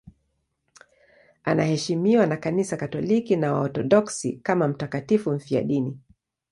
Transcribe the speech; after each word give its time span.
Anaheshimiwa 1.43 2.25
na 2.27 2.37
Kanisa 2.37 2.77
Katoliki 2.77 3.35
na 3.35 3.53
Waorthodoksi 3.53 4.37
kama 4.43 4.67
mtakatifu 4.67 5.31
mfiadini. 5.31 5.97